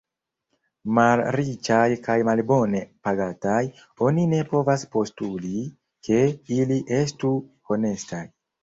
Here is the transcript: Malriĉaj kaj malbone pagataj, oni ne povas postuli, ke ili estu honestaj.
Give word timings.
Malriĉaj 0.99 1.83
kaj 2.07 2.15
malbone 2.31 2.81
pagataj, 3.09 3.61
oni 4.09 4.27
ne 4.35 4.43
povas 4.55 4.89
postuli, 4.97 5.55
ke 6.11 6.21
ili 6.61 6.85
estu 7.05 7.37
honestaj. 7.71 8.27